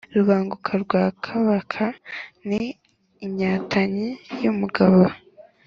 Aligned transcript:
Rubanguka 0.15 0.71
rwa 0.83 1.03
Kabaka 1.23 1.85
ni 2.47 2.63
Inyatanyi 3.25 4.07
y‘umugabo 4.43 5.01